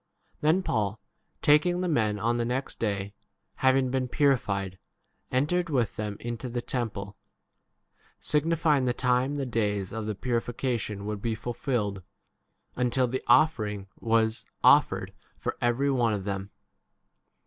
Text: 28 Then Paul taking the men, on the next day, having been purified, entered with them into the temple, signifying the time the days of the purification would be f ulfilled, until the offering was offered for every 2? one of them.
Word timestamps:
28 0.39 0.41
Then 0.55 0.63
Paul 0.63 0.99
taking 1.43 1.79
the 1.81 1.87
men, 1.87 2.17
on 2.17 2.37
the 2.37 2.43
next 2.43 2.79
day, 2.79 3.13
having 3.57 3.91
been 3.91 4.07
purified, 4.07 4.79
entered 5.31 5.69
with 5.69 5.95
them 5.95 6.17
into 6.19 6.49
the 6.49 6.59
temple, 6.59 7.17
signifying 8.19 8.85
the 8.85 8.95
time 8.95 9.35
the 9.35 9.45
days 9.45 9.93
of 9.93 10.07
the 10.07 10.15
purification 10.15 11.05
would 11.05 11.21
be 11.21 11.33
f 11.33 11.43
ulfilled, 11.43 12.01
until 12.75 13.07
the 13.07 13.21
offering 13.27 13.89
was 13.99 14.43
offered 14.63 15.13
for 15.37 15.55
every 15.61 15.89
2? 15.89 15.93
one 15.93 16.13
of 16.15 16.23
them. 16.23 16.49